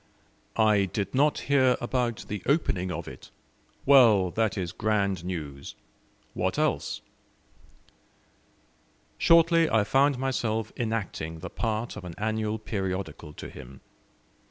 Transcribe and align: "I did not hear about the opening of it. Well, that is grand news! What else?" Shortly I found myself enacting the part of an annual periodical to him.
"I 0.57 0.85
did 0.85 1.13
not 1.13 1.41
hear 1.41 1.77
about 1.79 2.25
the 2.27 2.41
opening 2.47 2.91
of 2.91 3.07
it. 3.07 3.29
Well, 3.85 4.31
that 4.31 4.57
is 4.57 4.71
grand 4.71 5.23
news! 5.23 5.75
What 6.33 6.57
else?" 6.57 7.01
Shortly 9.19 9.69
I 9.69 9.83
found 9.83 10.17
myself 10.17 10.73
enacting 10.75 11.37
the 11.41 11.51
part 11.51 11.95
of 11.95 12.03
an 12.03 12.15
annual 12.17 12.57
periodical 12.57 13.31
to 13.33 13.47
him. 13.47 13.79